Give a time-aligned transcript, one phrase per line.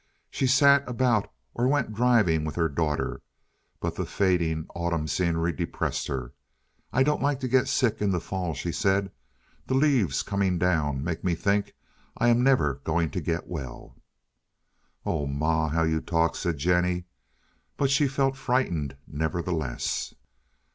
[0.31, 3.21] She sat about or went driving with her daughter,
[3.79, 6.33] but the fading autumn scenery depressed her.
[6.91, 9.11] "I don't like to get sick in the fall," she said.
[9.67, 11.75] "The leaves coming down make me think
[12.17, 13.95] I am never going to get well."
[15.05, 17.05] "Oh, ma, how you talk!" said Jennie;
[17.77, 20.15] but she felt frightened, nevertheless.